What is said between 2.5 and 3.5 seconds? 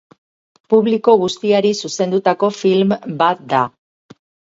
film bat